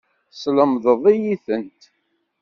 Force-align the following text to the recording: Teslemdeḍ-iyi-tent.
Teslemdeḍ-iyi-tent. 0.31 1.81